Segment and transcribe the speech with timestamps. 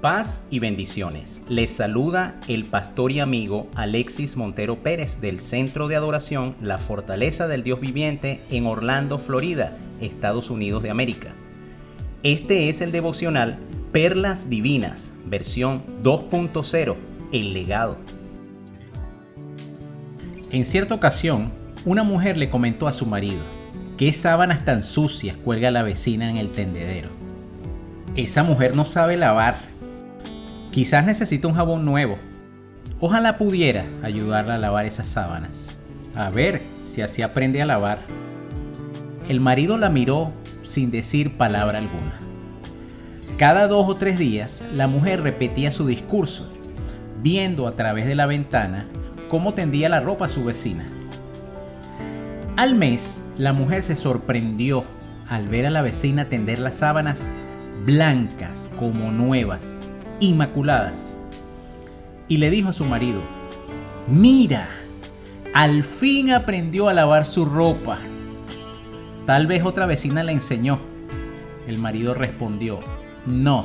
[0.00, 1.40] Paz y bendiciones.
[1.48, 7.48] Les saluda el pastor y amigo Alexis Montero Pérez del Centro de Adoración La Fortaleza
[7.48, 11.34] del Dios Viviente en Orlando, Florida, Estados Unidos de América.
[12.22, 13.58] Este es el devocional
[13.90, 16.94] Perlas Divinas, versión 2.0,
[17.32, 17.96] el legado.
[20.52, 21.50] En cierta ocasión,
[21.84, 23.42] una mujer le comentó a su marido,
[23.96, 27.08] ¿qué sábanas tan sucias cuelga la vecina en el tendedero?
[28.14, 29.67] Esa mujer no sabe lavar
[30.78, 32.18] Quizás necesita un jabón nuevo.
[33.00, 35.76] Ojalá pudiera ayudarla a lavar esas sábanas.
[36.14, 37.98] A ver si así aprende a lavar.
[39.28, 40.30] El marido la miró
[40.62, 42.20] sin decir palabra alguna.
[43.38, 46.48] Cada dos o tres días la mujer repetía su discurso,
[47.24, 48.86] viendo a través de la ventana
[49.28, 50.84] cómo tendía la ropa a su vecina.
[52.54, 54.84] Al mes, la mujer se sorprendió
[55.28, 57.26] al ver a la vecina tender las sábanas
[57.84, 59.76] blancas como nuevas
[60.20, 61.16] inmaculadas.
[62.28, 63.20] Y le dijo a su marido,
[64.06, 64.68] mira,
[65.54, 67.98] al fin aprendió a lavar su ropa.
[69.26, 70.78] Tal vez otra vecina le enseñó.
[71.66, 72.80] El marido respondió,
[73.26, 73.64] no,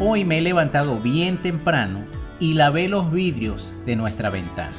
[0.00, 2.04] hoy me he levantado bien temprano
[2.40, 4.76] y lavé los vidrios de nuestra ventana.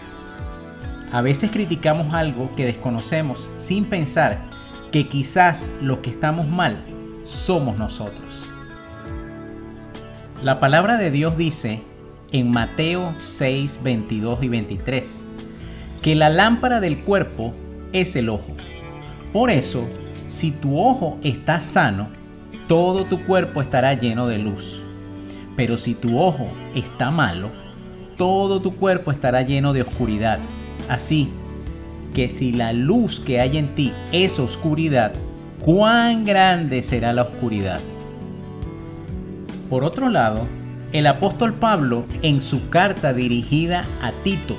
[1.11, 4.49] A veces criticamos algo que desconocemos sin pensar
[4.91, 6.83] que quizás lo que estamos mal
[7.23, 8.51] somos nosotros.
[10.45, 11.81] La palabra de Dios dice
[12.31, 15.25] en Mateo 6, 22 y 23
[16.03, 17.51] que la lámpara del cuerpo
[17.93, 18.55] es el ojo.
[19.33, 19.87] Por eso,
[20.27, 22.09] si tu ojo está sano,
[22.67, 24.83] todo tu cuerpo estará lleno de luz.
[25.55, 27.49] Pero si tu ojo está malo,
[28.15, 30.37] todo tu cuerpo estará lleno de oscuridad.
[30.87, 31.27] Así
[32.13, 35.11] que si la luz que hay en ti es oscuridad,
[35.61, 37.79] cuán grande será la oscuridad.
[39.69, 40.47] Por otro lado,
[40.91, 44.55] el apóstol Pablo en su carta dirigida a Tito,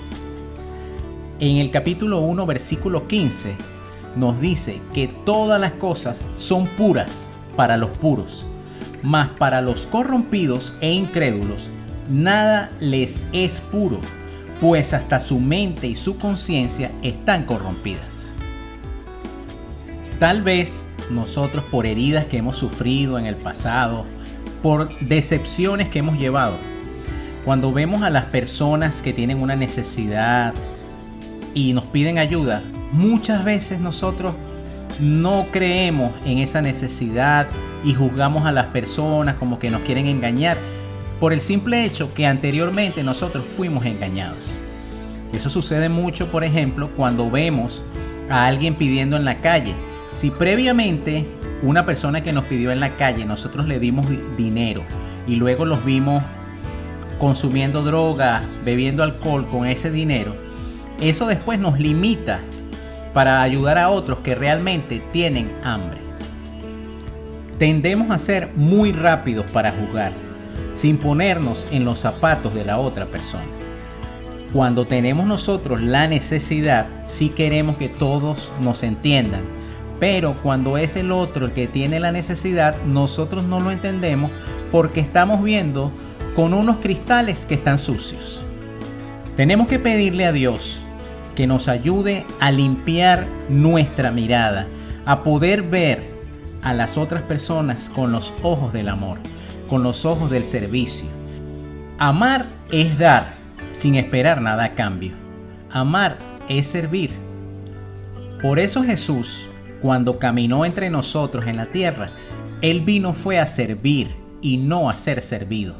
[1.39, 3.55] en el capítulo 1, versículo 15,
[4.16, 8.47] nos dice que todas las cosas son puras para los puros,
[9.03, 11.71] mas para los corrompidos e incrédulos
[12.09, 14.00] nada les es puro,
[14.61, 18.37] pues hasta su mente y su conciencia están corrompidas.
[20.19, 24.06] Tal vez nosotros por heridas que hemos sufrido en el pasado,
[24.62, 26.56] por decepciones que hemos llevado.
[27.44, 30.53] Cuando vemos a las personas que tienen una necesidad
[31.55, 32.62] y nos piden ayuda,
[32.93, 34.34] muchas veces nosotros
[34.99, 37.49] no creemos en esa necesidad
[37.84, 40.56] y juzgamos a las personas como que nos quieren engañar
[41.21, 44.59] por el simple hecho que anteriormente nosotros fuimos engañados.
[45.33, 47.83] Eso sucede mucho, por ejemplo, cuando vemos
[48.31, 49.75] a alguien pidiendo en la calle.
[50.12, 51.27] Si previamente
[51.62, 54.06] una persona que nos pidió en la calle, nosotros le dimos
[54.37, 54.83] dinero
[55.27, 56.22] y luego los vimos
[57.19, 60.34] consumiendo droga, bebiendo alcohol con ese dinero,
[61.00, 62.41] eso después nos limita
[63.15, 66.00] para ayudar a otros que realmente tienen hambre.
[67.59, 70.12] Tendemos a ser muy rápidos para juzgar,
[70.75, 73.45] sin ponernos en los zapatos de la otra persona.
[74.53, 79.43] Cuando tenemos nosotros la necesidad, sí queremos que todos nos entiendan
[79.99, 84.31] pero cuando es el otro el que tiene la necesidad, nosotros no lo entendemos
[84.71, 85.91] porque estamos viendo
[86.34, 88.43] con unos cristales que están sucios.
[89.37, 90.83] Tenemos que pedirle a Dios
[91.34, 94.67] que nos ayude a limpiar nuestra mirada,
[95.05, 96.17] a poder ver
[96.63, 99.19] a las otras personas con los ojos del amor,
[99.69, 101.07] con los ojos del servicio.
[101.99, 103.37] Amar es dar
[103.73, 105.13] sin esperar nada a cambio.
[105.71, 106.19] Amar
[106.49, 107.11] es servir.
[108.43, 109.49] Por eso Jesús
[109.81, 112.10] cuando caminó entre nosotros en la tierra,
[112.62, 115.77] Él vino fue a servir y no a ser servido,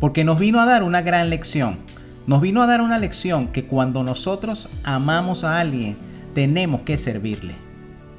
[0.00, 1.78] porque nos vino a dar una gran lección.
[2.26, 5.96] Nos vino a dar una lección que cuando nosotros amamos a alguien,
[6.34, 7.54] tenemos que servirle.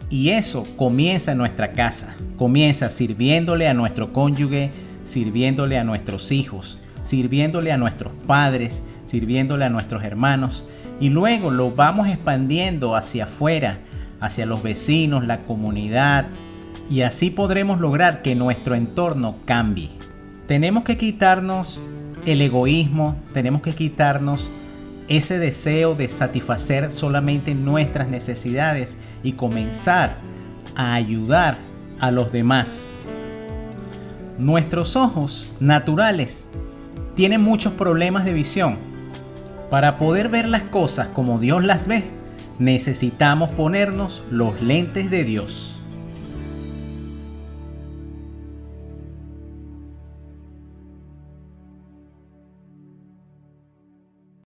[0.10, 4.72] Y eso comienza en nuestra casa, comienza sirviéndole a nuestro cónyuge,
[5.04, 10.66] sirviéndole a nuestros hijos, sirviéndole a nuestros padres, sirviéndole a nuestros hermanos,
[11.00, 13.80] y luego lo vamos expandiendo hacia afuera,
[14.20, 16.28] hacia los vecinos, la comunidad,
[16.90, 19.90] y así podremos lograr que nuestro entorno cambie.
[20.48, 21.84] Tenemos que quitarnos
[22.26, 24.52] el egoísmo, tenemos que quitarnos
[25.08, 30.18] ese deseo de satisfacer solamente nuestras necesidades y comenzar
[30.76, 31.58] a ayudar
[32.00, 32.94] a los demás.
[34.38, 36.48] Nuestros ojos naturales
[37.16, 38.78] tienen muchos problemas de visión.
[39.70, 42.10] Para poder ver las cosas como Dios las ve,
[42.60, 45.80] necesitamos ponernos los lentes de Dios.